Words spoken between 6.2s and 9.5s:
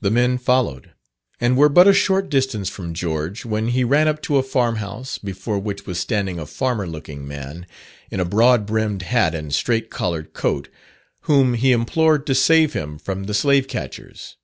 a farmer looking man, in a broad brimmed hat